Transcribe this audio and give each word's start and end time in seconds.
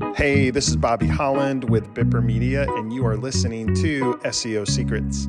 Hey, 0.00 0.48
this 0.50 0.66
is 0.68 0.76
Bobby 0.76 1.06
Holland 1.06 1.68
with 1.68 1.92
Bipper 1.92 2.24
Media, 2.24 2.66
and 2.76 2.90
you 2.92 3.06
are 3.06 3.18
listening 3.18 3.74
to 3.76 4.14
SEO 4.24 4.66
Secrets. 4.66 5.28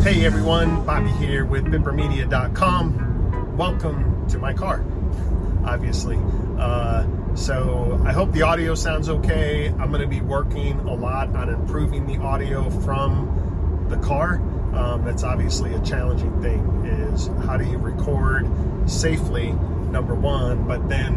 Hey 0.00 0.24
everyone, 0.24 0.86
Bobby 0.86 1.10
here 1.10 1.44
with 1.44 1.64
BipperMedia.com. 1.64 3.56
Welcome 3.56 4.28
to 4.28 4.38
my 4.38 4.54
car, 4.54 4.84
obviously. 5.64 6.18
Uh, 6.58 7.04
so 7.34 8.00
I 8.06 8.12
hope 8.12 8.30
the 8.32 8.42
audio 8.42 8.76
sounds 8.76 9.08
okay. 9.08 9.68
I'm 9.68 9.90
going 9.90 10.00
to 10.00 10.06
be 10.06 10.20
working 10.20 10.78
a 10.80 10.94
lot 10.94 11.34
on 11.34 11.48
improving 11.48 12.06
the 12.06 12.18
audio 12.22 12.70
from 12.70 13.86
the 13.88 13.96
car. 13.98 14.36
Um, 14.74 15.04
that's 15.04 15.24
obviously 15.24 15.74
a 15.74 15.80
challenging 15.80 16.40
thing. 16.40 16.60
Is 16.86 17.26
how 17.44 17.56
do 17.56 17.68
you 17.68 17.78
record 17.78 18.48
safely? 18.88 19.54
Number 19.90 20.14
one, 20.14 20.66
but 20.66 20.88
then 20.88 21.14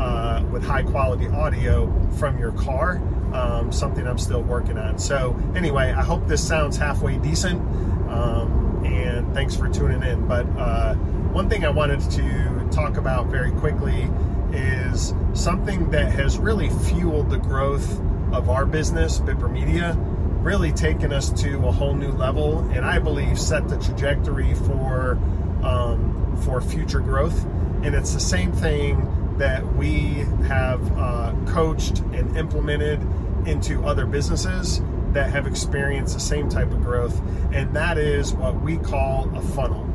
uh, 0.00 0.46
with 0.50 0.64
high 0.64 0.82
quality 0.82 1.26
audio 1.28 1.92
from 2.12 2.38
your 2.38 2.52
car. 2.52 3.00
Um, 3.32 3.70
something 3.70 4.06
I'm 4.06 4.18
still 4.18 4.42
working 4.42 4.78
on. 4.78 4.98
So 4.98 5.38
anyway, 5.54 5.92
I 5.92 6.02
hope 6.02 6.26
this 6.26 6.46
sounds 6.46 6.78
halfway 6.78 7.18
decent. 7.18 7.60
Um, 8.08 8.82
and 8.86 9.34
thanks 9.34 9.54
for 9.54 9.68
tuning 9.68 10.02
in. 10.02 10.26
But 10.26 10.46
uh, 10.56 10.94
one 10.94 11.48
thing 11.48 11.64
I 11.64 11.68
wanted 11.68 12.00
to 12.12 12.68
talk 12.70 12.96
about 12.96 13.26
very 13.26 13.50
quickly 13.52 14.08
is 14.52 15.14
something 15.34 15.90
that 15.90 16.10
has 16.12 16.38
really 16.38 16.70
fueled 16.70 17.28
the 17.30 17.38
growth 17.38 18.00
of 18.32 18.48
our 18.48 18.64
business, 18.64 19.18
Bipper 19.20 19.50
Media, 19.50 19.96
really 20.40 20.72
taken 20.72 21.12
us 21.12 21.30
to 21.42 21.66
a 21.66 21.72
whole 21.72 21.94
new 21.94 22.12
level, 22.12 22.60
and 22.70 22.84
I 22.84 22.98
believe 22.98 23.38
set 23.38 23.68
the 23.68 23.78
trajectory 23.78 24.54
for 24.54 25.18
um, 25.62 26.38
for 26.44 26.60
future 26.60 27.00
growth. 27.00 27.44
And 27.82 27.94
it's 27.94 28.12
the 28.12 28.20
same 28.20 28.52
thing 28.52 29.36
that 29.38 29.64
we 29.76 30.26
have 30.46 30.98
uh, 30.98 31.32
coached 31.46 32.00
and 32.12 32.36
implemented 32.36 33.00
into 33.46 33.84
other 33.84 34.04
businesses 34.04 34.82
that 35.12 35.30
have 35.30 35.46
experienced 35.46 36.14
the 36.14 36.20
same 36.20 36.48
type 36.48 36.70
of 36.70 36.82
growth, 36.82 37.20
and 37.52 37.74
that 37.74 37.98
is 37.98 38.34
what 38.34 38.60
we 38.60 38.76
call 38.78 39.30
a 39.36 39.40
funnel. 39.40 39.86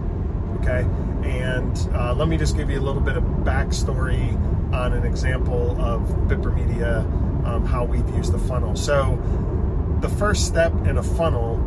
Okay, 0.62 0.88
and 1.28 1.78
uh, 1.94 2.14
let 2.14 2.28
me 2.28 2.38
just 2.38 2.56
give 2.56 2.70
you 2.70 2.80
a 2.80 2.82
little 2.82 3.02
bit 3.02 3.18
of 3.18 3.24
backstory 3.44 4.34
on 4.74 4.94
an 4.94 5.06
example 5.06 5.80
of 5.80 6.02
Bipper 6.28 6.54
Media, 6.56 7.00
um, 7.46 7.66
how 7.66 7.84
we've 7.84 8.08
used 8.16 8.32
the 8.32 8.40
funnel. 8.40 8.76
So, 8.76 9.20
the 10.04 10.10
first 10.10 10.46
step 10.46 10.74
in 10.86 10.98
a 10.98 11.04
funnel 11.04 11.58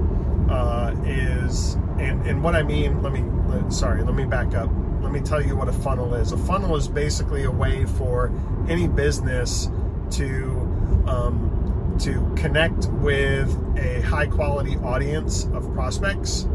uh, 0.50 0.94
is, 1.06 1.72
and, 1.98 2.24
and 2.26 2.44
what 2.44 2.54
I 2.54 2.62
mean, 2.62 3.02
let 3.02 3.10
me, 3.10 3.24
sorry, 3.70 4.02
let 4.04 4.14
me 4.14 4.26
back 4.26 4.54
up. 4.54 4.70
Let 5.00 5.10
me 5.10 5.20
tell 5.20 5.42
you 5.42 5.56
what 5.56 5.68
a 5.68 5.72
funnel 5.72 6.14
is. 6.14 6.32
A 6.32 6.36
funnel 6.36 6.76
is 6.76 6.86
basically 6.86 7.44
a 7.44 7.50
way 7.50 7.86
for 7.86 8.30
any 8.68 8.88
business 8.88 9.70
to 10.12 11.04
um, 11.06 11.96
to 12.00 12.30
connect 12.36 12.88
with 12.88 13.48
a 13.78 14.02
high 14.02 14.26
quality 14.26 14.76
audience 14.76 15.44
of 15.54 15.72
prospects, 15.72 16.46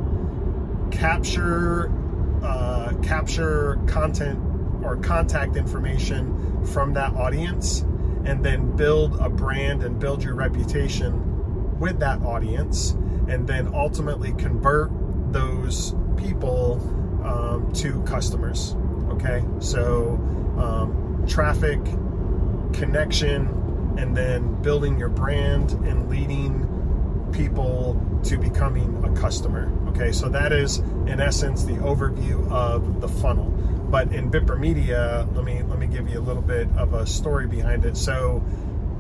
capture 0.92 1.92
uh, 2.44 2.94
capture 3.02 3.80
content 3.88 4.40
or 4.84 4.98
contact 4.98 5.56
information 5.56 6.64
from 6.64 6.94
that 6.94 7.14
audience, 7.16 7.82
and 8.24 8.46
then 8.46 8.76
build 8.76 9.20
a 9.20 9.30
brand 9.30 9.82
and 9.82 10.00
build 10.00 10.24
your 10.24 10.36
reputation 10.36 11.31
with 11.82 12.00
that 12.00 12.22
audience, 12.22 12.92
and 13.28 13.48
then 13.48 13.74
ultimately 13.74 14.32
convert 14.34 14.92
those 15.34 15.96
people 16.16 16.80
um, 17.26 17.72
to 17.74 18.02
customers. 18.04 18.76
Okay, 19.10 19.44
so 19.60 20.14
um, 20.58 21.26
traffic, 21.28 21.84
connection, 22.72 23.96
and 23.98 24.16
then 24.16 24.62
building 24.62 24.98
your 24.98 25.10
brand 25.10 25.72
and 25.72 26.10
leading 26.10 26.68
people 27.34 28.00
to 28.24 28.38
becoming 28.38 29.04
a 29.04 29.20
customer. 29.20 29.72
Okay, 29.90 30.12
so 30.12 30.30
that 30.30 30.54
is 30.54 30.78
in 31.08 31.20
essence 31.20 31.64
the 31.64 31.74
overview 31.74 32.50
of 32.52 33.02
the 33.02 33.08
funnel. 33.08 33.50
But 33.90 34.14
in 34.14 34.32
Bipper 34.32 34.58
Media, 34.58 35.28
let 35.34 35.44
me 35.44 35.62
let 35.64 35.78
me 35.78 35.88
give 35.88 36.08
you 36.10 36.20
a 36.20 36.22
little 36.22 36.42
bit 36.42 36.70
of 36.78 36.94
a 36.94 37.06
story 37.06 37.48
behind 37.48 37.86
it. 37.86 37.98
So 37.98 38.42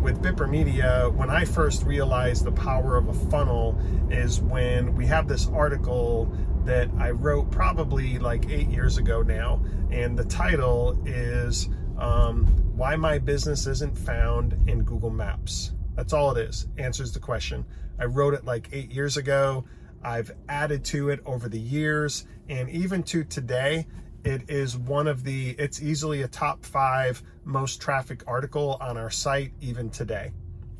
with 0.01 0.21
Bipper 0.21 0.49
Media, 0.49 1.09
when 1.15 1.29
I 1.29 1.45
first 1.45 1.83
realized 1.83 2.43
the 2.43 2.51
power 2.51 2.97
of 2.97 3.07
a 3.07 3.13
funnel 3.29 3.79
is 4.09 4.41
when 4.41 4.95
we 4.95 5.05
have 5.05 5.27
this 5.27 5.47
article 5.49 6.35
that 6.65 6.89
I 6.97 7.11
wrote 7.11 7.51
probably 7.51 8.17
like 8.19 8.49
eight 8.49 8.67
years 8.69 8.97
ago 8.97 9.21
now, 9.21 9.63
and 9.91 10.17
the 10.17 10.25
title 10.25 11.01
is 11.05 11.69
um, 11.97 12.45
"Why 12.75 12.95
My 12.95 13.19
Business 13.19 13.67
Isn't 13.67 13.97
Found 13.99 14.57
in 14.67 14.83
Google 14.83 15.11
Maps." 15.11 15.71
That's 15.95 16.13
all 16.13 16.35
it 16.35 16.49
is. 16.49 16.67
Answers 16.77 17.11
the 17.11 17.19
question. 17.19 17.65
I 17.99 18.05
wrote 18.05 18.33
it 18.33 18.45
like 18.45 18.69
eight 18.71 18.91
years 18.91 19.17
ago. 19.17 19.65
I've 20.03 20.31
added 20.49 20.83
to 20.85 21.09
it 21.09 21.19
over 21.25 21.47
the 21.47 21.59
years, 21.59 22.25
and 22.49 22.69
even 22.69 23.03
to 23.03 23.23
today, 23.23 23.85
it 24.23 24.49
is 24.49 24.77
one 24.77 25.07
of 25.07 25.23
the, 25.23 25.51
it's 25.51 25.81
easily 25.81 26.21
a 26.21 26.27
top 26.27 26.65
five 26.65 27.21
most 27.43 27.81
traffic 27.81 28.23
article 28.27 28.77
on 28.79 28.97
our 28.97 29.09
site, 29.09 29.51
even 29.61 29.89
today. 29.89 30.31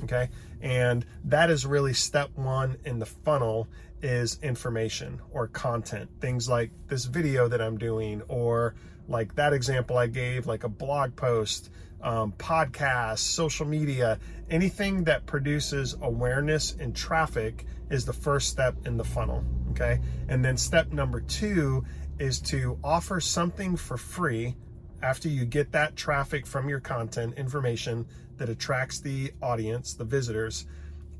Okay. 0.03 0.29
And 0.61 1.05
that 1.25 1.49
is 1.49 1.65
really 1.65 1.93
step 1.93 2.29
one 2.35 2.77
in 2.85 2.99
the 2.99 3.05
funnel 3.05 3.67
is 4.01 4.39
information 4.41 5.21
or 5.31 5.47
content. 5.47 6.09
Things 6.19 6.49
like 6.49 6.71
this 6.87 7.05
video 7.05 7.47
that 7.47 7.61
I'm 7.61 7.77
doing, 7.77 8.21
or 8.27 8.75
like 9.07 9.35
that 9.35 9.53
example 9.53 9.97
I 9.97 10.07
gave, 10.07 10.47
like 10.47 10.63
a 10.63 10.69
blog 10.69 11.15
post, 11.15 11.69
um, 12.01 12.33
podcasts, 12.33 13.19
social 13.19 13.65
media, 13.65 14.19
anything 14.49 15.03
that 15.03 15.25
produces 15.25 15.95
awareness 16.01 16.75
and 16.79 16.95
traffic 16.95 17.65
is 17.89 18.05
the 18.05 18.13
first 18.13 18.49
step 18.49 18.75
in 18.85 18.97
the 18.97 19.03
funnel. 19.03 19.43
Okay. 19.71 19.99
And 20.27 20.43
then 20.43 20.57
step 20.57 20.91
number 20.91 21.21
two 21.21 21.85
is 22.21 22.39
to 22.39 22.77
offer 22.83 23.19
something 23.19 23.75
for 23.75 23.97
free 23.97 24.55
after 25.01 25.27
you 25.27 25.43
get 25.43 25.71
that 25.71 25.95
traffic 25.95 26.45
from 26.45 26.69
your 26.69 26.79
content 26.79 27.33
information 27.35 28.05
that 28.37 28.47
attracts 28.47 28.99
the 28.99 29.33
audience, 29.41 29.95
the 29.95 30.05
visitors, 30.05 30.67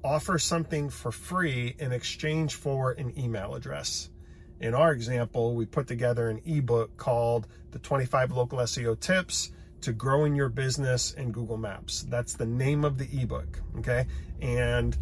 offer 0.04 0.38
something 0.38 0.92
for 0.92 1.12
free 1.12 1.76
in 1.80 1.92
exchange 1.92 2.54
for 2.54 2.92
an 2.92 3.12
email 3.18 3.56
address. 3.56 4.12
In 4.60 4.76
our 4.76 4.92
example, 4.92 5.56
we 5.56 5.66
put 5.66 5.88
together 5.88 6.30
an 6.30 6.40
ebook 6.46 6.96
called 6.98 7.48
The 7.72 7.80
25 7.80 8.32
Local 8.32 8.60
SEO 8.60 9.00
Tips 9.00 9.50
to 9.82 9.94
Growing 9.94 10.36
Your 10.36 10.50
Business 10.50 11.14
in 11.14 11.32
Google 11.32 11.58
Maps. 11.58 12.04
That's 12.04 12.36
the 12.36 12.46
name 12.46 12.86
of 12.86 13.00
the 13.00 13.10
ebook, 13.12 13.60
okay? 13.80 14.06
And 14.40 14.96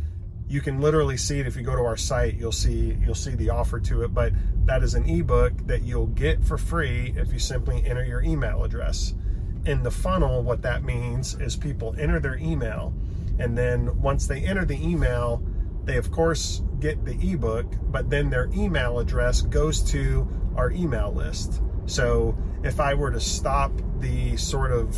you 0.50 0.62
can 0.62 0.82
literally 0.82 1.16
see 1.16 1.40
it. 1.40 1.46
If 1.46 1.56
you 1.56 1.62
go 1.62 1.76
to 1.76 1.84
our 1.84 1.96
site 1.96 2.36
you'll 2.36 2.52
see 2.52 2.98
you'll 3.02 3.16
see 3.16 3.36
the 3.36 3.52
offer 3.52 3.80
to 3.82 4.04
it 4.04 4.14
but 4.14 4.34
that 4.66 4.84
is 4.84 4.96
an 4.96 5.08
ebook 5.08 5.54
that 5.68 5.84
you'll 5.84 6.08
get 6.08 6.44
for 6.44 6.58
free 6.58 7.14
if 7.16 7.32
you 7.32 7.40
simply 7.40 7.86
enter 7.86 8.04
your 8.04 8.22
email 8.22 8.64
address. 8.64 9.14
In 9.66 9.84
the 9.84 9.92
funnel 9.92 10.42
what 10.42 10.64
that 10.64 10.84
means 10.84 11.36
is 11.36 11.56
people 11.56 11.96
enter 11.98 12.20
their 12.20 12.38
email 12.38 12.94
and 13.38 13.58
then 13.58 14.02
once 14.02 14.28
they 14.28 14.44
enter 14.44 14.66
the 14.66 14.82
email 14.84 15.44
they 15.86 15.98
of 15.98 16.12
course 16.12 16.64
get 16.80 17.06
the 17.06 17.18
ebook 17.32 17.68
but 17.84 18.10
then 18.10 18.30
their 18.30 18.50
email 18.54 19.00
address 19.00 19.42
goes 19.42 19.82
to 19.92 20.28
our 20.56 20.72
email 20.72 21.14
list. 21.14 21.62
So 21.86 22.38
if 22.64 22.80
i 22.80 22.94
were 22.94 23.12
to 23.12 23.20
stop 23.20 23.72
the 24.00 24.36
sort 24.36 24.72
of 24.72 24.98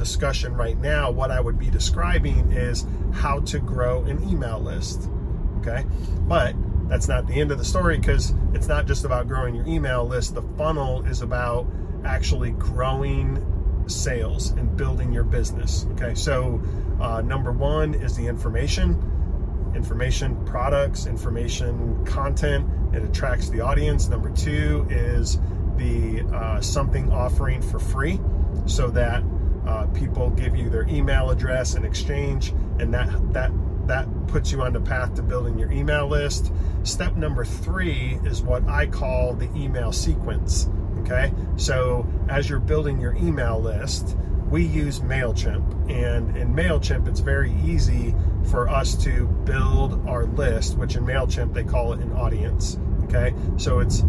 discussion 0.00 0.54
right 0.54 0.78
now, 0.78 1.10
what 1.10 1.30
I 1.30 1.40
would 1.40 1.58
be 1.58 1.68
describing 1.68 2.52
is 2.52 2.86
how 3.12 3.40
to 3.40 3.58
grow 3.58 4.02
an 4.04 4.26
email 4.28 4.58
list. 4.58 5.10
Okay. 5.58 5.84
But 6.22 6.54
that's 6.88 7.06
not 7.06 7.26
the 7.26 7.38
end 7.38 7.52
of 7.52 7.58
the 7.58 7.64
story 7.66 7.98
because 7.98 8.32
it's 8.54 8.66
not 8.66 8.86
just 8.86 9.04
about 9.04 9.28
growing 9.28 9.54
your 9.54 9.66
email 9.66 10.06
list. 10.06 10.34
The 10.34 10.42
funnel 10.56 11.04
is 11.04 11.20
about 11.20 11.66
actually 12.02 12.52
growing 12.52 13.44
sales 13.88 14.52
and 14.52 14.74
building 14.74 15.12
your 15.12 15.24
business. 15.24 15.86
Okay. 15.92 16.14
So, 16.14 16.62
uh, 16.98 17.20
number 17.20 17.52
one 17.52 17.92
is 17.92 18.16
the 18.16 18.26
information, 18.26 19.72
information 19.76 20.42
products, 20.46 21.04
information 21.04 22.06
content. 22.06 22.66
It 22.94 23.02
attracts 23.02 23.50
the 23.50 23.60
audience. 23.60 24.08
Number 24.08 24.30
two 24.30 24.86
is 24.88 25.38
the 25.76 26.22
uh, 26.32 26.62
something 26.62 27.12
offering 27.12 27.60
for 27.60 27.78
free 27.78 28.18
so 28.64 28.88
that 28.90 29.22
uh, 29.66 29.86
people 29.86 30.30
give 30.30 30.56
you 30.56 30.70
their 30.70 30.86
email 30.88 31.30
address 31.30 31.74
in 31.74 31.84
exchange, 31.84 32.50
and 32.78 32.92
that 32.94 33.08
that 33.32 33.52
that 33.86 34.08
puts 34.28 34.52
you 34.52 34.62
on 34.62 34.72
the 34.72 34.80
path 34.80 35.14
to 35.14 35.22
building 35.22 35.58
your 35.58 35.70
email 35.72 36.06
list. 36.06 36.52
Step 36.84 37.16
number 37.16 37.44
three 37.44 38.18
is 38.24 38.42
what 38.42 38.66
I 38.68 38.86
call 38.86 39.34
the 39.34 39.50
email 39.56 39.92
sequence. 39.92 40.68
Okay, 41.00 41.32
so 41.56 42.06
as 42.28 42.48
you're 42.48 42.60
building 42.60 43.00
your 43.00 43.14
email 43.14 43.60
list, 43.60 44.16
we 44.50 44.64
use 44.64 45.00
MailChimp. 45.00 45.90
And 45.90 46.36
in 46.36 46.54
MailChimp, 46.54 47.08
it's 47.08 47.20
very 47.20 47.52
easy 47.64 48.14
for 48.50 48.68
us 48.68 48.94
to 49.04 49.26
build 49.44 50.06
our 50.06 50.26
list, 50.26 50.76
which 50.76 50.96
in 50.96 51.04
MailChimp, 51.04 51.54
they 51.54 51.64
call 51.64 51.92
it 51.92 52.00
an 52.00 52.12
audience. 52.12 52.78
Okay, 53.04 53.34
so 53.56 53.80
it's 53.80 54.02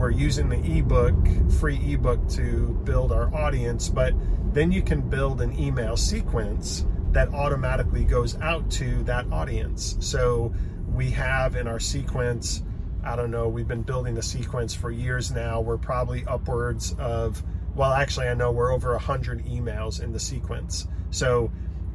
we're 0.00 0.10
using 0.10 0.48
the 0.48 0.78
ebook, 0.78 1.14
free 1.58 1.78
ebook 1.92 2.26
to 2.30 2.80
build 2.84 3.12
our 3.12 3.34
audience, 3.34 3.90
but 3.90 4.14
then 4.52 4.72
you 4.72 4.82
can 4.82 5.00
build 5.00 5.40
an 5.40 5.58
email 5.58 5.96
sequence 5.96 6.84
that 7.12 7.28
automatically 7.34 8.04
goes 8.04 8.38
out 8.40 8.68
to 8.70 9.02
that 9.04 9.30
audience. 9.32 9.96
So 10.00 10.52
we 10.92 11.10
have 11.10 11.56
in 11.56 11.66
our 11.66 11.80
sequence, 11.80 12.62
I 13.04 13.16
don't 13.16 13.30
know, 13.30 13.48
we've 13.48 13.68
been 13.68 13.82
building 13.82 14.14
the 14.14 14.22
sequence 14.22 14.74
for 14.74 14.90
years 14.90 15.30
now. 15.30 15.60
We're 15.60 15.78
probably 15.78 16.24
upwards 16.26 16.94
of, 16.98 17.42
well, 17.74 17.92
actually, 17.92 18.28
I 18.28 18.34
know 18.34 18.52
we're 18.52 18.72
over 18.72 18.92
100 18.92 19.44
emails 19.46 20.02
in 20.02 20.12
the 20.12 20.20
sequence. 20.20 20.86
So 21.10 21.50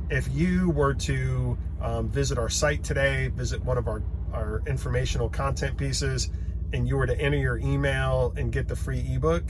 if 0.09 0.27
you 0.33 0.69
were 0.69 0.93
to 0.93 1.57
um, 1.81 2.09
visit 2.09 2.37
our 2.37 2.49
site 2.49 2.83
today, 2.83 3.29
visit 3.29 3.63
one 3.63 3.77
of 3.77 3.87
our, 3.87 4.01
our 4.33 4.61
informational 4.67 5.29
content 5.29 5.77
pieces, 5.77 6.29
and 6.73 6.87
you 6.87 6.97
were 6.97 7.07
to 7.07 7.19
enter 7.19 7.37
your 7.37 7.57
email 7.57 8.33
and 8.37 8.51
get 8.51 8.67
the 8.67 8.75
free 8.75 9.05
ebook, 9.13 9.43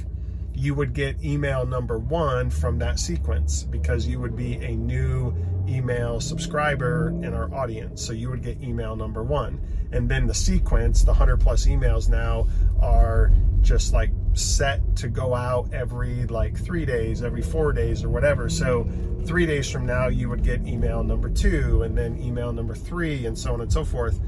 you 0.56 0.74
would 0.74 0.94
get 0.94 1.24
email 1.24 1.66
number 1.66 1.98
one 2.00 2.50
from 2.50 2.80
that 2.80 3.00
sequence 3.00 3.64
because 3.64 4.08
you 4.08 4.20
would 4.20 4.36
be 4.36 4.56
a 4.56 4.76
new 4.76 5.36
email 5.68 6.20
subscriber 6.20 7.10
in 7.24 7.34
our 7.34 7.54
audience. 7.54 8.06
So 8.06 8.14
you 8.14 8.30
would 8.30 8.44
get 8.44 8.62
email 8.62 8.96
number 8.96 9.24
one. 9.24 9.60
And 9.92 10.10
then 10.10 10.28
the 10.28 10.34
sequence, 10.34 11.02
the 11.02 11.12
100 11.12 11.38
plus 11.38 11.66
emails 11.66 12.10
now 12.10 12.48
are 12.82 13.32
just 13.62 13.94
like 13.94 14.12
set 14.34 14.96
to 14.98 15.08
go 15.08 15.34
out 15.34 15.74
every 15.74 16.26
like 16.28 16.58
three 16.58 16.86
days, 16.86 17.24
every 17.24 17.42
four 17.42 17.74
days, 17.74 18.04
or 18.04 18.10
whatever. 18.10 18.50
So 18.50 18.88
three 19.26 19.46
days 19.46 19.70
from 19.70 19.86
now, 19.86 20.08
you 20.08 20.30
would 20.30 20.44
get 20.44 20.66
email 20.68 21.04
number 21.04 21.30
two, 21.30 21.84
and 21.84 21.98
then 21.98 22.22
email 22.22 22.54
number 22.54 22.76
three, 22.76 23.26
and 23.26 23.38
so 23.38 23.54
on 23.54 23.62
and 23.62 23.72
so 23.72 23.84
forth. 23.84 24.20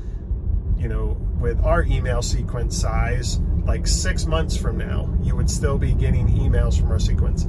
You 0.78 0.88
know, 0.88 1.18
with 1.40 1.64
our 1.64 1.84
email 1.84 2.22
sequence 2.22 2.78
size, 2.78 3.40
like 3.68 3.86
six 3.86 4.26
months 4.26 4.56
from 4.56 4.78
now, 4.78 5.14
you 5.22 5.36
would 5.36 5.50
still 5.50 5.78
be 5.78 5.94
getting 5.94 6.28
emails 6.30 6.80
from 6.80 6.90
our 6.90 7.00
sequence. 7.00 7.46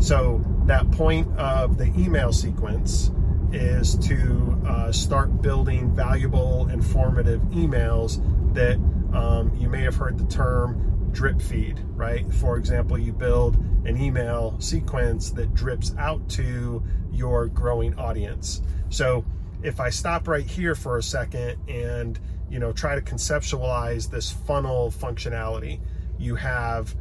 So 0.00 0.44
that 0.66 0.90
point 0.92 1.26
of 1.38 1.78
the 1.78 1.86
email 1.98 2.32
sequence 2.32 3.10
is 3.52 3.96
to 3.98 4.60
uh, 4.66 4.92
start 4.92 5.42
building 5.42 5.94
valuable, 5.94 6.68
informative 6.68 7.40
emails 7.52 8.22
that 8.54 8.76
um, 9.16 9.50
you 9.58 9.68
may 9.68 9.82
have 9.82 9.96
heard 9.96 10.18
the 10.18 10.26
term 10.26 11.10
drip 11.12 11.40
feed, 11.40 11.80
right? 11.94 12.30
For 12.34 12.56
example, 12.56 12.98
you 12.98 13.12
build 13.12 13.56
an 13.84 14.00
email 14.00 14.56
sequence 14.60 15.30
that 15.32 15.54
drips 15.54 15.94
out 15.98 16.26
to 16.30 16.82
your 17.10 17.48
growing 17.48 17.94
audience. 17.98 18.62
So 18.88 19.24
if 19.62 19.80
I 19.80 19.90
stop 19.90 20.28
right 20.28 20.46
here 20.46 20.74
for 20.74 20.98
a 20.98 21.02
second 21.02 21.58
and 21.68 22.18
you 22.52 22.58
know 22.58 22.70
try 22.70 22.94
to 22.94 23.00
conceptualize 23.00 24.10
this 24.10 24.30
funnel 24.30 24.92
functionality, 24.92 25.80
you 26.18 26.34
have 26.36 26.94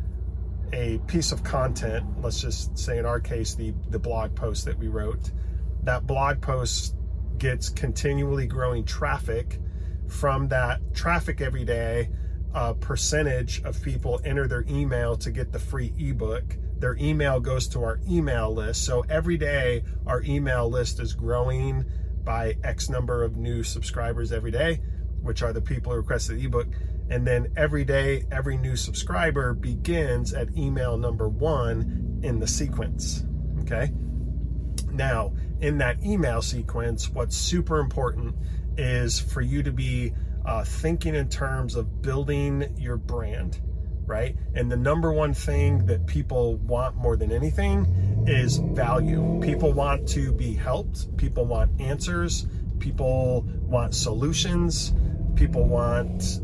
a 0.71 0.99
piece 1.07 1.33
of 1.33 1.43
content, 1.43 2.05
let's 2.21 2.39
just 2.39 2.77
say 2.77 2.97
in 2.97 3.05
our 3.05 3.19
case, 3.19 3.55
the, 3.55 3.73
the 3.89 3.99
blog 3.99 4.33
post 4.33 4.63
that 4.63 4.79
we 4.79 4.87
wrote. 4.87 5.31
That 5.83 6.07
blog 6.07 6.41
post 6.41 6.95
gets 7.37 7.67
continually 7.67 8.47
growing 8.47 8.85
traffic 8.85 9.59
from 10.07 10.47
that 10.47 10.79
traffic 10.93 11.41
every 11.41 11.65
day 11.65 12.09
a 12.53 12.73
percentage 12.73 13.61
of 13.63 13.81
people 13.81 14.21
enter 14.23 14.47
their 14.47 14.65
email 14.69 15.17
to 15.17 15.31
get 15.31 15.51
the 15.51 15.59
free 15.59 15.93
ebook. 15.97 16.57
Their 16.79 16.95
email 16.95 17.39
goes 17.39 17.67
to 17.69 17.83
our 17.83 17.99
email 18.09 18.53
list. 18.53 18.85
So 18.85 19.05
every 19.09 19.37
day 19.37 19.83
our 20.05 20.21
email 20.23 20.69
list 20.69 20.99
is 20.99 21.13
growing 21.13 21.85
by 22.23 22.55
x 22.63 22.89
number 22.89 23.23
of 23.23 23.35
new 23.35 23.63
subscribers 23.63 24.31
every 24.31 24.51
day 24.51 24.79
which 25.21 25.41
are 25.43 25.53
the 25.53 25.61
people 25.61 25.91
who 25.91 25.97
requested 25.97 26.39
the 26.39 26.45
ebook. 26.45 26.67
And 27.09 27.27
then 27.27 27.51
every 27.57 27.83
day 27.83 28.25
every 28.31 28.57
new 28.57 28.75
subscriber 28.75 29.53
begins 29.53 30.33
at 30.33 30.55
email 30.57 30.97
number 30.97 31.27
one 31.27 32.19
in 32.23 32.39
the 32.39 32.47
sequence 32.47 33.25
okay? 33.71 33.91
Now 34.91 35.33
in 35.59 35.77
that 35.77 36.03
email 36.03 36.41
sequence, 36.41 37.09
what's 37.09 37.35
super 37.35 37.79
important 37.79 38.35
is 38.77 39.19
for 39.19 39.41
you 39.41 39.63
to 39.63 39.71
be 39.71 40.13
uh, 40.45 40.63
thinking 40.63 41.15
in 41.15 41.29
terms 41.29 41.75
of 41.75 42.01
building 42.01 42.75
your 42.77 42.97
brand, 42.97 43.61
right? 44.05 44.35
And 44.55 44.71
the 44.71 44.77
number 44.77 45.13
one 45.13 45.33
thing 45.33 45.85
that 45.85 46.07
people 46.07 46.55
want 46.57 46.95
more 46.95 47.15
than 47.15 47.31
anything 47.31 48.25
is 48.27 48.57
value. 48.57 49.39
People 49.41 49.71
want 49.71 50.07
to 50.09 50.33
be 50.33 50.53
helped, 50.53 51.15
people 51.17 51.45
want 51.45 51.79
answers, 51.79 52.47
people 52.79 53.45
want 53.61 53.93
solutions, 53.93 54.93
people 55.41 55.63
want 55.63 56.39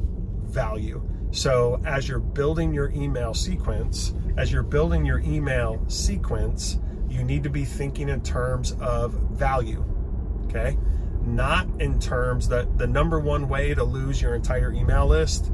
value. 0.46 1.08
So, 1.30 1.80
as 1.86 2.10
you're 2.10 2.18
building 2.18 2.74
your 2.74 2.90
email 2.96 3.36
sequence, 3.36 4.16
as 4.38 4.52
you're 4.52 4.64
building 4.64 5.06
your 5.06 5.20
email 5.20 5.84
sequence, 5.88 6.80
you 7.08 7.24
need 7.24 7.44
to 7.44 7.50
be 7.52 7.64
thinking 7.64 8.10
in 8.10 8.22
terms 8.22 8.72
of 8.80 9.14
value, 9.14 9.86
okay? 10.46 10.80
Not 11.22 11.68
in 11.80 12.00
terms 12.00 12.48
that 12.48 12.80
the 12.80 12.88
number 12.88 13.20
one 13.20 13.48
way 13.48 13.76
to 13.76 13.84
lose 13.84 14.20
your 14.20 14.34
entire 14.34 14.74
email 14.74 15.06
list 15.06 15.52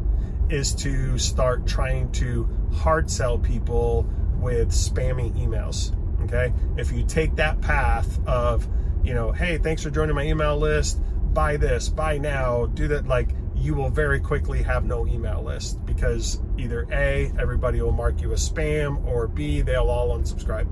is 0.50 0.74
to 0.76 1.18
start 1.18 1.68
trying 1.68 2.14
to 2.14 2.48
hard 2.72 3.12
sell 3.12 3.38
people 3.38 4.10
with 4.40 4.70
spammy 4.70 5.34
emails, 5.34 5.92
okay? 6.24 6.54
If 6.78 6.94
you 6.94 7.04
take 7.04 7.36
that 7.36 7.60
path 7.60 8.26
of, 8.26 8.66
you 9.04 9.14
know, 9.14 9.34
hey, 9.34 9.58
thanks 9.58 9.84
for 9.84 9.90
joining 9.90 10.16
my 10.16 10.24
email 10.24 10.58
list, 10.58 11.02
buy 11.34 11.58
this, 11.58 11.90
buy 11.90 12.18
now, 12.18 12.66
do 12.68 12.88
that, 12.90 13.08
like, 13.08 13.30
you 13.56 13.74
will 13.74 13.90
very 13.90 14.20
quickly 14.20 14.62
have 14.62 14.86
no 14.86 15.08
email 15.08 15.42
list 15.42 15.84
because 15.86 16.42
either 16.58 16.86
A, 16.92 17.32
everybody 17.40 17.82
will 17.82 17.92
mark 17.92 18.22
you 18.22 18.34
as 18.34 18.50
spam, 18.50 19.04
or 19.06 19.28
B, 19.28 19.62
they'll 19.62 19.90
all 19.90 20.18
unsubscribe. 20.18 20.68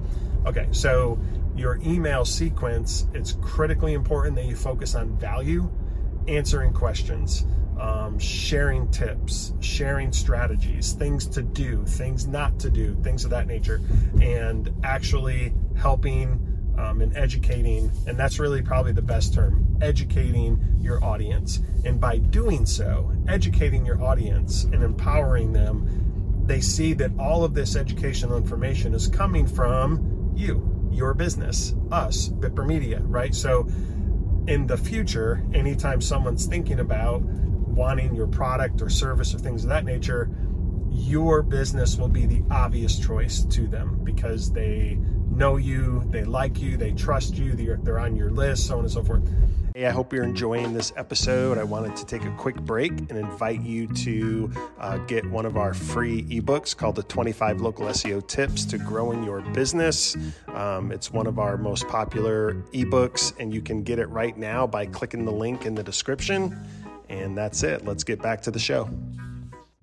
Okay, 0.46 0.68
so 0.72 1.20
your 1.56 1.80
email 1.86 2.26
sequence, 2.26 3.08
it's 3.14 3.34
critically 3.42 3.94
important 3.94 4.36
that 4.36 4.46
you 4.46 4.56
focus 4.56 4.96
on 4.96 5.18
value, 5.18 5.70
answering 6.28 6.74
questions, 6.74 7.46
um, 7.80 8.20
sharing 8.20 8.90
tips, 8.92 9.54
sharing 9.60 10.12
strategies, 10.12 10.94
things 10.94 11.28
to 11.28 11.42
do, 11.42 11.86
things 11.86 12.28
not 12.28 12.60
to 12.60 12.70
do, 12.70 12.96
things 13.04 13.24
of 13.24 13.32
that 13.32 13.48
nature, 13.48 13.82
and 14.22 14.72
actually 14.84 15.54
helping 15.76 16.51
um, 16.82 17.02
and 17.02 17.16
educating, 17.16 17.92
and 18.08 18.18
that's 18.18 18.40
really 18.40 18.62
probably 18.62 18.92
the 18.92 19.02
best 19.02 19.34
term, 19.34 19.78
educating 19.82 20.60
your 20.82 21.04
audience. 21.04 21.60
And 21.86 22.00
by 22.00 22.18
doing 22.18 22.66
so, 22.66 23.12
educating 23.28 23.86
your 23.86 24.02
audience 24.04 24.64
and 24.66 24.84
empowering 24.84 25.54
them, 25.54 26.44
they 26.46 26.62
see 26.62 26.94
that 26.94 27.12
all 27.20 27.44
of 27.44 27.54
this 27.54 27.76
educational 27.76 28.36
information 28.36 28.94
is 28.94 29.08
coming 29.08 29.46
from 29.46 30.32
you, 30.36 30.90
your 30.92 31.14
business, 31.14 31.76
us, 31.92 32.30
Bipper 32.30 32.66
Media, 32.66 33.00
right? 33.02 33.34
So 33.34 33.68
in 34.48 34.66
the 34.66 34.78
future, 34.78 35.46
anytime 35.54 36.02
someone's 36.02 36.46
thinking 36.46 36.80
about 36.80 37.22
wanting 37.22 38.16
your 38.16 38.28
product 38.28 38.82
or 38.82 38.90
service 38.90 39.34
or 39.36 39.40
things 39.40 39.64
of 39.64 39.70
that 39.70 39.86
nature, 39.86 40.30
your 40.90 41.42
business 41.42 41.96
will 41.96 42.10
be 42.10 42.26
the 42.26 42.44
obvious 42.52 43.00
choice 43.00 43.46
to 43.46 43.68
them 43.68 44.00
because 44.04 44.52
they 44.52 45.00
know 45.32 45.58
you, 45.58 46.04
they 46.08 46.24
like 46.24 46.62
you, 46.62 46.78
they 46.78 46.92
trust 46.92 47.36
you, 47.36 47.54
they're, 47.54 47.78
they're 47.78 48.00
on 48.00 48.16
your 48.16 48.30
list, 48.30 48.68
so 48.68 48.76
on 48.78 48.82
and 48.82 48.92
so 48.92 49.04
forth. 49.04 49.24
Hey, 49.74 49.86
I 49.86 49.92
hope 49.92 50.12
you're 50.12 50.26
enjoying 50.26 50.74
this 50.74 50.92
episode. 50.98 51.58
I 51.58 51.64
wanted 51.64 51.96
to 51.96 52.06
take 52.06 52.26
a 52.26 52.32
quick 52.32 52.58
break 52.58 52.92
and 52.92 53.12
invite 53.12 53.62
you 53.62 53.88
to 53.88 54.52
uh, 54.78 54.98
get 54.98 55.26
one 55.32 55.46
of 55.46 55.56
our 55.56 55.74
free 55.74 56.24
ebooks 56.24 56.76
called 56.76 56.98
the 56.98 57.04
25 57.04 57.62
Local 57.62 57.86
SEO 57.88 58.28
Tips 58.28 58.66
to 58.66 58.78
Growing 58.78 59.24
Your 59.24 59.40
Business. 59.40 60.18
Um, 60.50 60.92
it's 60.92 61.12
one 61.14 61.26
of 61.26 61.40
our 61.40 61.56
most 61.56 61.88
popular 61.88 62.56
ebooks, 62.74 63.34
and 63.40 63.54
you 63.54 63.62
can 63.62 63.82
get 63.82 63.98
it 63.98 64.08
right 64.08 64.38
now 64.38 64.68
by 64.68 64.86
clicking 64.86 65.24
the 65.24 65.32
link 65.32 65.66
in 65.66 65.74
the 65.74 65.84
description. 65.84 66.58
And 67.08 67.38
that's 67.38 67.64
it. 67.64 67.86
Let's 67.86 68.04
get 68.04 68.22
back 68.22 68.42
to 68.42 68.52
the 68.52 68.60
show. 68.60 68.90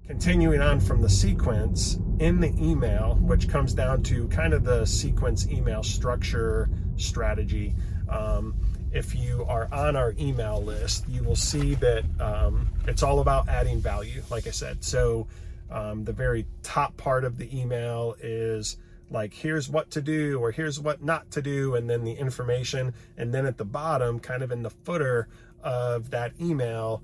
Continuing 0.09 0.63
on 0.63 0.81
from 0.81 1.03
the 1.03 1.09
sequence 1.09 1.99
in 2.19 2.41
the 2.41 2.49
email, 2.59 3.19
which 3.21 3.47
comes 3.47 3.75
down 3.75 4.03
to 4.05 4.27
kind 4.29 4.55
of 4.55 4.65
the 4.65 4.87
sequence 4.87 5.47
email 5.49 5.83
structure 5.83 6.71
strategy. 6.97 7.75
Um, 8.09 8.55
if 8.91 9.15
you 9.15 9.45
are 9.47 9.69
on 9.71 9.97
our 9.97 10.15
email 10.19 10.63
list, 10.63 11.07
you 11.11 11.23
will 11.23 11.37
see 11.37 11.75
that 11.75 12.05
um, 12.21 12.71
it's 12.87 13.03
all 13.03 13.21
about 13.21 13.51
adding 13.51 13.83
value, 13.83 14.23
like 14.31 14.47
I 14.47 14.51
said. 14.51 14.83
So, 14.83 15.29
um, 15.71 16.05
the 16.05 16.15
very 16.15 16.47
top 16.63 16.97
part 16.97 17.25
of 17.25 17.37
the 17.37 17.55
email 17.55 18.17
is 18.23 18.79
like, 19.11 19.35
here's 19.35 19.69
what 19.69 19.91
to 19.91 20.01
do, 20.01 20.41
or 20.41 20.53
here's 20.53 20.81
what 20.81 21.03
not 21.03 21.31
to 21.33 21.43
do, 21.43 21.75
and 21.75 21.89
then 21.89 22.05
the 22.05 22.13
information. 22.13 22.95
And 23.19 23.35
then 23.35 23.45
at 23.45 23.59
the 23.59 23.67
bottom, 23.67 24.21
kind 24.21 24.43
of 24.43 24.53
in 24.53 24.63
the 24.63 24.71
footer 24.71 25.29
of 25.63 26.09
that 26.13 26.33
email, 26.41 27.03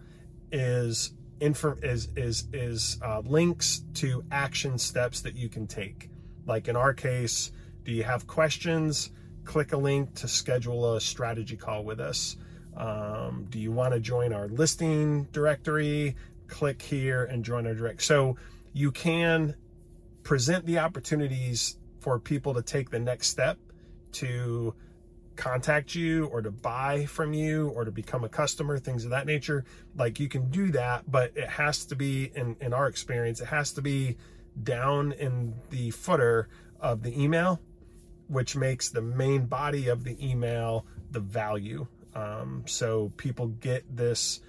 is 0.50 1.12
info 1.40 1.76
is 1.82 2.08
is 2.16 2.48
is 2.52 2.98
uh, 3.02 3.20
links 3.20 3.82
to 3.94 4.24
action 4.30 4.78
steps 4.78 5.20
that 5.22 5.36
you 5.36 5.48
can 5.48 5.66
take. 5.66 6.10
Like 6.46 6.68
in 6.68 6.76
our 6.76 6.94
case, 6.94 7.52
do 7.84 7.92
you 7.92 8.04
have 8.04 8.26
questions? 8.26 9.10
click 9.44 9.72
a 9.72 9.76
link 9.76 10.14
to 10.14 10.28
schedule 10.28 10.94
a 10.94 11.00
strategy 11.00 11.56
call 11.56 11.84
with 11.84 12.00
us. 12.00 12.36
Um, 12.76 13.46
do 13.50 13.58
you 13.58 13.70
want 13.70 13.94
to 13.94 14.00
join 14.00 14.32
our 14.32 14.48
listing 14.48 15.24
directory? 15.32 16.16
Click 16.48 16.82
here 16.82 17.24
and 17.24 17.44
join 17.44 17.66
our 17.66 17.74
direct. 17.74 18.02
So 18.02 18.36
you 18.72 18.90
can 18.90 19.54
present 20.22 20.66
the 20.66 20.78
opportunities 20.78 21.76
for 22.00 22.18
people 22.18 22.54
to 22.54 22.62
take 22.62 22.90
the 22.90 22.98
next 22.98 23.28
step 23.28 23.58
to 24.12 24.74
contact 25.36 25.94
you 25.94 26.26
or 26.26 26.42
to 26.42 26.50
buy 26.50 27.06
from 27.06 27.32
you 27.32 27.68
or 27.70 27.84
to 27.84 27.90
become 27.90 28.24
a 28.24 28.28
customer, 28.28 28.78
things 28.78 29.04
of 29.04 29.10
that 29.10 29.26
nature. 29.26 29.64
Like 29.96 30.20
you 30.20 30.28
can 30.28 30.50
do 30.50 30.70
that, 30.72 31.10
but 31.10 31.32
it 31.36 31.48
has 31.48 31.84
to 31.86 31.96
be, 31.96 32.30
in, 32.34 32.56
in 32.60 32.72
our 32.72 32.86
experience, 32.86 33.40
it 33.40 33.46
has 33.46 33.72
to 33.72 33.82
be 33.82 34.16
down 34.62 35.12
in 35.12 35.54
the 35.70 35.90
footer 35.90 36.48
of 36.80 37.02
the 37.02 37.20
email, 37.20 37.60
which 38.28 38.56
makes 38.56 38.88
the 38.88 39.02
main 39.02 39.46
body 39.46 39.88
of 39.88 40.04
the 40.04 40.16
email 40.24 40.86
the 41.10 41.20
value. 41.20 41.86
Um, 42.14 42.62
so 42.66 43.12
people 43.16 43.48
get 43.48 43.84
this 43.94 44.40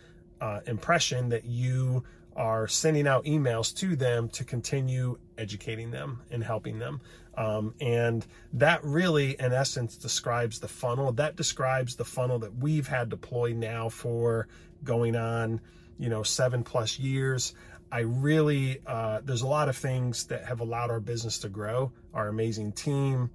uh, 0.42 0.60
impression 0.68 1.30
that 1.30 1.46
you 1.46 2.04
are 2.36 2.68
sending 2.68 3.08
out 3.08 3.24
emails 3.24 3.74
to 3.77 3.96
them 3.96 4.27
to 4.30 4.44
continue 4.44 5.18
educating 5.38 5.92
them 5.92 6.22
and 6.30 6.44
helping 6.44 6.80
them. 6.80 7.00
Um, 7.38 7.74
and 7.82 8.25
that 8.54 8.84
really, 8.84 9.36
in 9.39 9.51
essence, 9.51 9.98
describes 9.98 10.60
the 10.60 10.68
funnel. 10.68 11.12
That 11.12 11.36
describes 11.36 11.96
the 11.96 12.06
funnel 12.06 12.39
that 12.39 12.56
we've 12.56 12.88
had 12.88 13.10
deployed 13.10 13.58
now 13.58 13.89
for 13.89 14.48
going 14.84 15.15
on, 15.15 15.60
you 15.98 16.10
know, 16.10 16.24
seven 16.24 16.63
plus 16.63 16.98
years. 16.98 17.54
I 17.92 18.00
really, 18.00 18.82
uh, 18.86 19.22
there's 19.24 19.42
a 19.42 19.48
lot 19.48 19.70
of 19.70 19.77
things 19.77 20.25
that 20.27 20.46
have 20.46 20.60
allowed 20.60 20.89
our 20.92 21.00
business 21.00 21.39
to 21.39 21.50
grow, 21.50 21.92
our 22.13 22.27
amazing 22.30 22.72
team, 22.72 23.30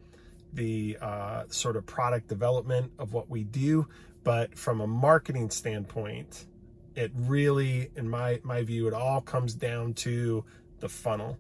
the 0.53 0.99
uh, 1.01 1.45
sort 1.49 1.77
of 1.77 1.87
product 1.87 2.29
development 2.29 2.93
of 2.99 3.13
what 3.13 3.31
we 3.31 3.45
do. 3.45 3.87
But 4.25 4.57
from 4.57 4.81
a 4.81 4.87
marketing 4.87 5.51
standpoint, 5.51 6.47
it 6.95 7.13
really, 7.15 7.91
in 7.97 8.09
my, 8.09 8.41
my 8.43 8.63
view, 8.63 8.89
it 8.89 8.95
all 8.95 9.21
comes 9.21 9.55
down 9.55 9.95
to 9.95 10.45
the 10.81 10.89
funnel. 10.89 11.39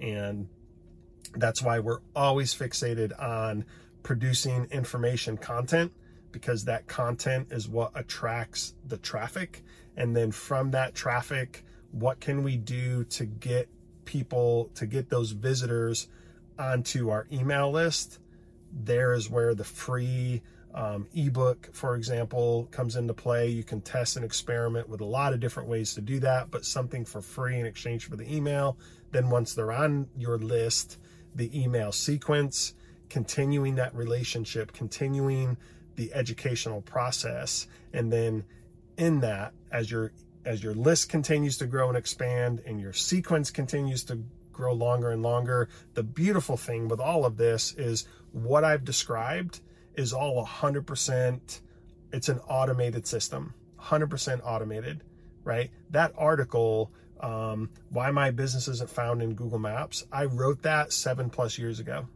And 0.00 0.48
that's 1.34 1.62
why 1.62 1.78
we're 1.78 2.00
always 2.14 2.54
fixated 2.54 3.12
on 3.22 3.64
producing 4.02 4.66
information 4.70 5.36
content 5.36 5.92
because 6.32 6.64
that 6.64 6.86
content 6.86 7.48
is 7.50 7.68
what 7.68 7.90
attracts 7.94 8.74
the 8.86 8.98
traffic. 8.98 9.62
And 9.96 10.14
then 10.14 10.30
from 10.32 10.72
that 10.72 10.94
traffic, 10.94 11.64
what 11.92 12.20
can 12.20 12.42
we 12.42 12.56
do 12.56 13.04
to 13.04 13.24
get 13.24 13.68
people, 14.04 14.70
to 14.74 14.86
get 14.86 15.08
those 15.08 15.30
visitors 15.30 16.08
onto 16.58 17.08
our 17.08 17.26
email 17.32 17.70
list? 17.70 18.18
There 18.70 19.14
is 19.14 19.30
where 19.30 19.54
the 19.54 19.64
free 19.64 20.42
um, 20.74 21.08
ebook, 21.14 21.70
for 21.72 21.96
example, 21.96 22.68
comes 22.70 22.96
into 22.96 23.14
play. 23.14 23.48
You 23.48 23.64
can 23.64 23.80
test 23.80 24.16
and 24.16 24.24
experiment 24.24 24.90
with 24.90 25.00
a 25.00 25.06
lot 25.06 25.32
of 25.32 25.40
different 25.40 25.70
ways 25.70 25.94
to 25.94 26.02
do 26.02 26.20
that, 26.20 26.50
but 26.50 26.66
something 26.66 27.06
for 27.06 27.22
free 27.22 27.58
in 27.58 27.64
exchange 27.64 28.04
for 28.08 28.16
the 28.16 28.30
email. 28.30 28.76
Then 29.10 29.30
once 29.30 29.54
they're 29.54 29.72
on 29.72 30.08
your 30.18 30.36
list, 30.36 30.98
the 31.36 31.58
email 31.58 31.92
sequence, 31.92 32.74
continuing 33.08 33.76
that 33.76 33.94
relationship, 33.94 34.72
continuing 34.72 35.56
the 35.94 36.12
educational 36.12 36.82
process, 36.82 37.66
and 37.92 38.12
then 38.12 38.44
in 38.96 39.20
that, 39.20 39.52
as 39.70 39.90
your 39.90 40.12
as 40.44 40.62
your 40.62 40.74
list 40.74 41.08
continues 41.08 41.58
to 41.58 41.66
grow 41.66 41.88
and 41.88 41.96
expand, 41.96 42.62
and 42.64 42.80
your 42.80 42.92
sequence 42.92 43.50
continues 43.50 44.04
to 44.04 44.22
grow 44.52 44.72
longer 44.72 45.10
and 45.10 45.22
longer, 45.22 45.68
the 45.94 46.02
beautiful 46.02 46.56
thing 46.56 46.88
with 46.88 47.00
all 47.00 47.24
of 47.24 47.36
this 47.36 47.74
is 47.74 48.06
what 48.30 48.62
I've 48.62 48.84
described 48.84 49.60
is 49.94 50.12
all 50.12 50.46
100%. 50.46 51.60
It's 52.12 52.28
an 52.28 52.38
automated 52.48 53.06
system, 53.08 53.54
100% 53.80 54.40
automated, 54.44 55.02
right? 55.42 55.70
That 55.90 56.12
article 56.16 56.92
um, 57.20 57.70
why 57.90 58.10
my 58.10 58.30
business 58.30 58.68
isn't 58.68 58.90
found 58.90 59.22
in 59.22 59.34
Google 59.34 59.58
Maps. 59.58 60.04
I 60.12 60.24
wrote 60.24 60.62
that 60.62 60.92
seven 60.92 61.30
plus 61.30 61.58
years 61.58 61.80
ago. 61.80 62.06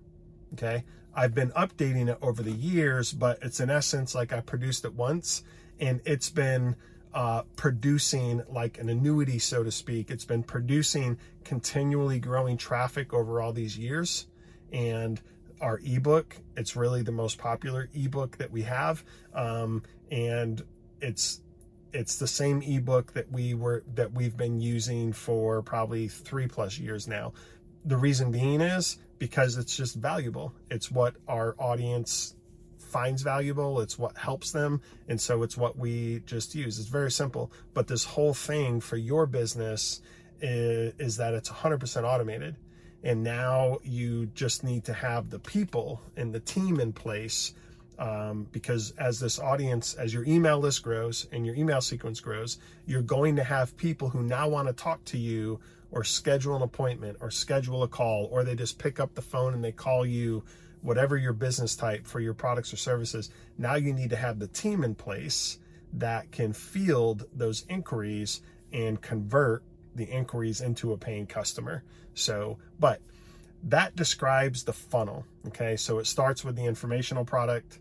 Okay. 0.55 0.85
I've 1.15 1.35
been 1.35 1.51
updating 1.53 2.09
it 2.09 2.19
over 2.23 2.43
the 2.43 2.53
years, 2.53 3.13
but 3.13 3.39
it's 3.43 3.61
in 3.61 3.71
essence 3.71 4.15
like 4.15 4.33
I 4.33 4.41
produced 4.41 4.85
it 4.85 4.95
once 4.95 5.43
and 5.81 6.01
it's 6.05 6.31
been 6.31 6.77
uh, 7.13 7.43
producing 7.57 8.43
like 8.49 8.79
an 8.79 8.89
annuity, 8.89 9.39
so 9.39 9.65
to 9.65 9.73
speak. 9.73 10.11
It's 10.11 10.25
been 10.25 10.43
producing 10.43 11.19
continually 11.45 12.21
growing 12.21 12.57
traffic 12.57 13.13
over 13.13 13.41
all 13.41 13.53
these 13.53 13.77
years. 13.77 14.27
And 14.73 15.21
our 15.61 15.81
ebook, 15.85 16.37
it's 16.57 16.77
really 16.77 17.03
the 17.03 17.13
most 17.13 17.39
popular 17.39 17.89
ebook 17.93 18.37
that 18.39 18.51
we 18.51 18.63
have. 18.63 19.03
Um, 19.35 19.83
and 20.11 20.63
it's 21.01 21.41
it's 21.93 22.17
the 22.17 22.27
same 22.27 22.63
ebook 22.63 23.13
that 23.15 23.31
we 23.31 23.55
were 23.55 23.83
that 23.95 24.13
we've 24.13 24.37
been 24.37 24.61
using 24.61 25.13
for 25.13 25.63
probably 25.63 26.09
three 26.09 26.47
plus 26.47 26.79
years 26.79 27.09
now. 27.09 27.33
The 27.85 27.97
reason 27.97 28.31
being 28.31 28.61
is 28.61 28.99
because 29.19 29.57
it's 29.57 29.77
just 29.77 29.97
valuable. 29.97 30.55
It's 30.71 30.91
what 30.91 31.15
our 31.29 31.55
audience 31.59 32.35
finds 32.79 33.23
valuable. 33.23 33.81
It's 33.81 33.99
what 33.99 34.17
helps 34.17 34.51
them. 34.51 34.83
And 35.09 35.21
so 35.21 35.43
it's 35.43 35.57
what 35.57 35.79
we 35.79 36.23
just 36.27 36.55
use. 36.55 36.79
It's 36.79 36.89
very 36.89 37.11
simple. 37.11 37.53
But 37.73 37.87
this 37.87 38.05
whole 38.05 38.35
thing 38.35 38.81
for 38.81 38.97
your 38.97 39.27
business 39.27 40.01
is, 40.41 40.93
is 40.99 41.17
that 41.19 41.35
it's 41.35 41.49
100% 41.49 42.03
automated. 42.05 42.57
And 43.03 43.23
now 43.23 43.79
you 43.83 44.27
just 44.27 44.65
need 44.65 44.85
to 44.85 44.93
have 44.93 45.31
the 45.31 45.39
people 45.39 46.03
and 46.17 46.35
the 46.35 46.41
team 46.41 46.81
in 46.81 46.93
place 46.93 47.55
um, 48.01 48.47
because 48.51 48.93
as 48.93 49.21
this 49.21 49.39
audience, 49.39 49.95
as 49.95 50.13
your 50.13 50.25
email 50.25 50.59
list 50.59 50.83
grows 50.83 51.27
and 51.33 51.45
your 51.45 51.55
email 51.55 51.83
sequence 51.83 52.19
grows, 52.19 52.59
you're 52.87 53.03
going 53.03 53.37
to 53.37 53.45
have 53.45 53.77
people 53.77 54.09
who 54.09 54.23
now 54.23 54.49
want 54.49 54.69
to 54.69 54.73
talk 54.73 55.05
to 55.05 55.19
you 55.19 55.61
or 55.91 56.03
schedule 56.03 56.57
an 56.57 56.63
appointment 56.63 57.19
or 57.21 57.31
schedule 57.31 57.83
a 57.83 57.89
call, 57.89 58.27
or 58.33 58.43
they 58.43 58.55
just 58.55 58.79
pick 58.79 58.99
up 58.99 59.15
the 59.15 59.23
phone 59.23 59.53
and 59.53 59.63
they 59.63 59.73
call 59.73 60.07
you, 60.07 60.43
whatever 60.81 61.19
your 61.19 61.35
business 61.35 61.77
type 61.77 62.07
for 62.07 62.21
your 62.21 62.33
products 62.33 62.73
or 62.73 62.77
services. 62.79 63.31
Now 63.59 63.75
you 63.75 63.93
need 63.93 64.11
to 64.11 64.17
have 64.17 64.39
the 64.39 64.49
team 64.49 64.83
in 64.83 64.95
place 64.95 65.59
that 65.93 66.33
can 66.33 66.55
field 66.55 67.27
those 67.35 67.67
inquiries 67.69 68.41
and 68.73 68.99
convert 69.03 69.63
the 69.95 70.05
inquiries 70.05 70.63
into 70.63 70.93
a 70.93 70.97
paying 70.97 71.27
customer. 71.27 71.83
So, 72.15 72.57
but 72.79 73.03
that 73.65 73.95
describes 73.95 74.65
the 74.65 74.73
funnel. 74.73 75.27
Okay, 75.49 75.77
so 75.77 75.99
it 75.99 76.07
starts 76.07 76.45
with 76.45 76.57
the 76.57 76.65
informational 76.65 77.27
product 77.27 77.79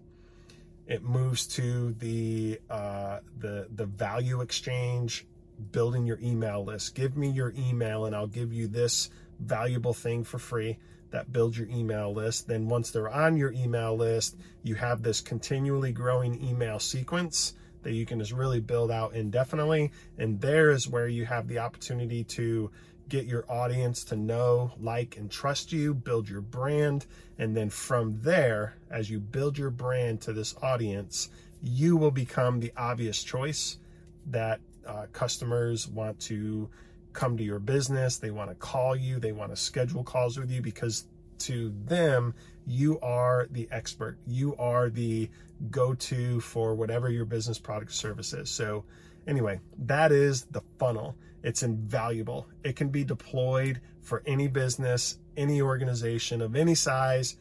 it 0.90 1.04
moves 1.04 1.46
to 1.46 1.94
the 1.94 2.60
uh, 2.70 3.20
the 3.38 3.68
the 3.74 3.86
value 3.86 4.42
exchange, 4.42 5.28
building 5.72 6.06
your 6.06 6.20
email 6.20 6.66
list. 6.66 6.96
Give 6.96 7.16
me 7.16 7.30
your 7.30 7.54
email, 7.56 8.06
and 8.06 8.16
I'll 8.16 8.28
give 8.28 8.52
you 8.52 8.68
this 8.68 9.12
valuable 9.40 9.94
thing 9.94 10.24
for 10.24 10.40
free 10.40 10.80
that 11.12 11.32
builds 11.32 11.58
your 11.58 11.68
email 11.70 12.12
list. 12.12 12.48
Then 12.48 12.68
once 12.68 12.90
they're 12.90 13.10
on 13.10 13.38
your 13.38 13.52
email 13.52 13.96
list, 13.96 14.36
you 14.64 14.76
have 14.76 15.04
this 15.04 15.22
continually 15.22 15.92
growing 15.92 16.44
email 16.44 16.80
sequence 16.80 17.54
that 17.84 17.94
you 17.94 18.06
can 18.06 18.20
just 18.20 18.32
really 18.32 18.60
build 18.60 18.92
out 18.92 19.14
indefinitely. 19.14 19.92
And 20.18 20.42
there 20.42 20.72
is 20.72 20.88
where 20.88 21.08
you 21.08 21.26
have 21.26 21.48
the 21.48 21.60
opportunity 21.60 22.24
to 22.26 22.72
get 23.10 23.26
your 23.26 23.46
audience 23.50 24.04
to 24.06 24.16
know, 24.16 24.72
like, 24.80 25.18
and 25.18 25.30
trust 25.30 25.72
you, 25.72 25.94
build 25.94 26.30
your 26.30 26.42
brand. 26.42 27.06
And 27.38 27.56
then 27.56 27.70
from 27.70 28.20
there, 28.22 28.76
as 28.90 29.10
you 29.10 29.20
build 29.20 29.58
your 29.58 29.72
brand 29.72 30.22
to 30.22 30.34
this 30.34 30.56
audience, 30.62 31.30
you 31.62 31.98
will 31.98 32.12
become 32.12 32.60
the 32.60 32.72
obvious 32.78 33.24
choice 33.24 33.80
that 34.28 34.62
uh, 34.88 35.08
customers 35.12 35.88
want 35.88 36.20
to 36.22 36.70
come 37.14 37.38
to 37.38 37.44
your 37.44 37.60
business. 37.60 38.18
They 38.18 38.32
want 38.32 38.50
to 38.50 38.56
call 38.56 38.96
you, 38.96 39.20
they 39.20 39.32
want 39.32 39.52
to 39.52 39.56
schedule 39.56 40.04
calls 40.04 40.40
with 40.40 40.52
you 40.52 40.62
because 40.62 41.06
to 41.40 41.74
them, 41.86 42.34
you 42.66 43.00
are 43.00 43.48
the 43.52 43.68
expert. 43.72 44.18
You 44.28 44.56
are 44.58 44.90
the 44.90 45.30
go 45.72 45.94
to 45.94 46.40
for 46.42 46.76
whatever 46.76 47.10
your 47.10 47.26
business 47.26 47.58
product 47.58 47.92
service 47.94 48.34
is. 48.34 48.50
So, 48.50 48.86
anyway, 49.28 49.60
that 49.80 50.12
is 50.12 50.44
the 50.46 50.62
funnel. 50.78 51.16
It's 51.44 51.64
invaluable. 51.64 52.48
It 52.64 52.76
can 52.76 52.90
be 52.90 53.04
deployed 53.04 53.82
for 54.02 54.24
any 54.26 54.48
business, 54.48 55.18
any 55.38 55.62
organization 55.62 56.42
of 56.42 56.56
any 56.56 56.76
size, 56.76 57.38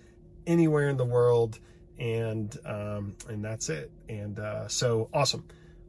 anywhere 0.46 0.88
in 0.88 0.96
the 0.96 1.04
world, 1.04 1.58
and 1.98 2.56
um, 2.64 3.16
and 3.28 3.44
that's 3.44 3.68
it. 3.68 3.90
And 4.08 4.38
uh, 4.38 4.68
so 4.68 5.08
awesome. 5.12 5.44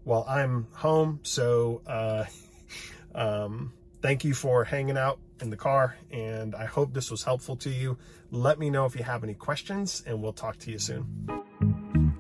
Well, 0.06 0.26
I'm 0.28 0.68
home, 0.74 1.20
so 1.24 1.82
uh, 1.86 2.26
um, 3.16 3.74
thank 4.02 4.24
you 4.24 4.34
for 4.34 4.64
hanging 4.64 4.98
out 4.98 5.20
in 5.42 5.50
the 5.50 5.58
car, 5.58 5.98
and 6.12 6.56
I 6.56 6.66
hope 6.66 6.94
this 6.94 7.12
was 7.12 7.24
helpful 7.24 7.56
to 7.58 7.70
you. 7.70 7.98
Let 8.32 8.60
me 8.60 8.70
know 8.70 8.86
if 8.86 8.96
you 8.96 9.04
have 9.04 9.24
any 9.24 9.34
questions, 9.34 10.04
and 10.06 10.22
we'll 10.22 10.34
talk 10.34 10.58
to 10.60 10.72
you 10.72 10.80
soon. 10.80 11.06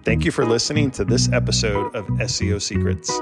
Thank 0.03 0.25
you 0.25 0.31
for 0.31 0.45
listening 0.45 0.91
to 0.91 1.05
this 1.05 1.31
episode 1.31 1.95
of 1.95 2.05
SEO 2.07 2.61
Secrets. 2.61 3.19